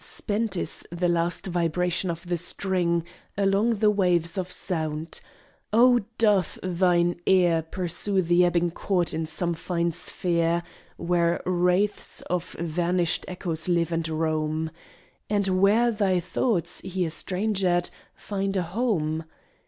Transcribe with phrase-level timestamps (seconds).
[0.03, 3.03] Spent is the last vibration of the string
[3.37, 5.21] Along the waves of sound.
[5.71, 10.63] Oh, doth thine ear Pursue the ebbing chord in some fine sphere,
[10.97, 14.71] Where wraiths of vanished echoes live and roam,
[15.29, 19.25] And where thy thoughts, here strangered, find a home?